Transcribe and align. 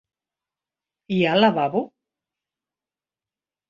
Hi 1.17 1.21
ha 1.33 1.37
lavabo? 1.43 1.85